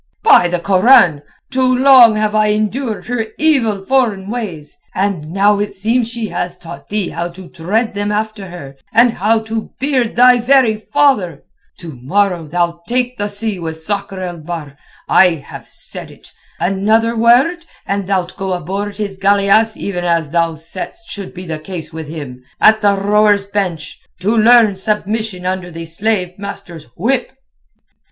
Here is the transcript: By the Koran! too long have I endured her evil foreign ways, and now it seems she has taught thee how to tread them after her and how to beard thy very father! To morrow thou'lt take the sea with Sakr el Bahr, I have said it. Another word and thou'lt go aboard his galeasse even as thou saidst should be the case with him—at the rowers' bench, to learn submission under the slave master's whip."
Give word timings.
By 0.23 0.47
the 0.47 0.59
Koran! 0.59 1.21
too 1.51 1.75
long 1.77 2.15
have 2.15 2.33
I 2.33 2.47
endured 2.47 3.05
her 3.05 3.27
evil 3.37 3.85
foreign 3.85 4.31
ways, 4.31 4.75
and 4.95 5.29
now 5.29 5.59
it 5.59 5.75
seems 5.75 6.09
she 6.09 6.29
has 6.29 6.57
taught 6.57 6.89
thee 6.89 7.09
how 7.09 7.27
to 7.27 7.49
tread 7.49 7.93
them 7.93 8.11
after 8.11 8.47
her 8.49 8.77
and 8.91 9.11
how 9.11 9.37
to 9.41 9.69
beard 9.79 10.15
thy 10.15 10.39
very 10.39 10.75
father! 10.75 11.43
To 11.81 11.93
morrow 12.01 12.47
thou'lt 12.47 12.87
take 12.87 13.19
the 13.19 13.27
sea 13.27 13.59
with 13.59 13.79
Sakr 13.83 14.19
el 14.21 14.39
Bahr, 14.39 14.75
I 15.07 15.35
have 15.35 15.67
said 15.69 16.09
it. 16.09 16.31
Another 16.59 17.15
word 17.15 17.67
and 17.85 18.07
thou'lt 18.07 18.35
go 18.37 18.53
aboard 18.53 18.97
his 18.97 19.17
galeasse 19.19 19.77
even 19.77 20.03
as 20.03 20.31
thou 20.31 20.55
saidst 20.55 21.11
should 21.11 21.31
be 21.31 21.45
the 21.45 21.59
case 21.59 21.93
with 21.93 22.07
him—at 22.07 22.81
the 22.81 22.95
rowers' 22.95 23.45
bench, 23.45 23.99
to 24.21 24.35
learn 24.35 24.75
submission 24.75 25.45
under 25.45 25.69
the 25.69 25.85
slave 25.85 26.39
master's 26.39 26.85
whip." 26.97 27.33